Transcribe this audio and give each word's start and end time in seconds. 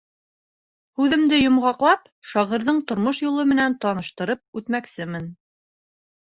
Һүҙемде 1.01 1.37
йомғаҡлап, 1.41 2.07
шағирҙың 2.31 2.79
тормош 2.93 3.21
юлы 3.27 3.45
менән 3.53 3.77
таныштырып 3.85 4.43
үтмәксемен. 4.63 5.31